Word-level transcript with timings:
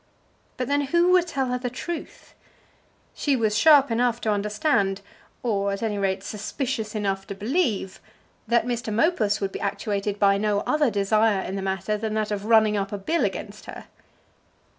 But 0.57 0.67
then 0.67 0.81
who 0.87 1.11
would 1.11 1.27
tell 1.27 1.49
her 1.49 1.59
the 1.59 1.69
truth? 1.69 2.33
She 3.13 3.35
was 3.35 3.55
sharp 3.55 3.91
enough 3.91 4.19
to 4.21 4.31
understand, 4.31 5.01
or 5.43 5.71
at 5.73 5.83
any 5.83 5.99
rate 5.99 6.23
suspicious 6.23 6.95
enough 6.95 7.27
to 7.27 7.35
believe, 7.35 7.99
that 8.47 8.65
Mr. 8.65 8.91
Mopus 8.91 9.39
would 9.39 9.51
be 9.51 9.61
actuated 9.61 10.17
by 10.17 10.39
no 10.39 10.61
other 10.61 10.89
desire 10.89 11.41
in 11.43 11.55
the 11.55 11.61
matter 11.61 11.97
than 11.97 12.15
that 12.15 12.31
of 12.31 12.45
running 12.45 12.75
up 12.75 12.91
a 12.91 12.97
bill 12.97 13.23
against 13.23 13.65
her. 13.67 13.85